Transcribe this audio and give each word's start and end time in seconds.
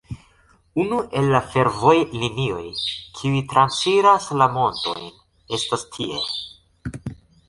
Unu 0.83 0.99
el 1.19 1.27
la 1.33 1.41
fervojlinioj, 1.55 2.63
kiuj 3.19 3.41
transiras 3.51 4.25
la 4.43 4.47
montojn, 4.55 5.05
estas 5.59 5.85
tie. 5.97 6.23